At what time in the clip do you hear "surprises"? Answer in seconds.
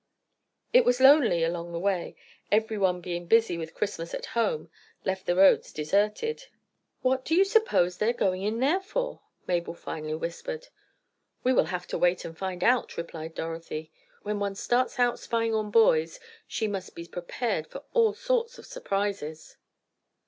18.65-19.57